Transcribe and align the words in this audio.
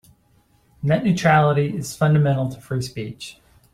Net 0.81 1.03
neutrality 1.03 1.77
is 1.77 1.95
fundamental 1.95 2.49
to 2.49 2.59
free 2.59 2.81
speech. 2.81 3.37